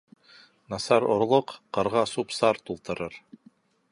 Насар 0.73 1.03
орлоҡ 1.15 1.53
ҡырға 1.77 2.03
сүп-сар 2.13 2.61
тултырыр. 2.71 3.21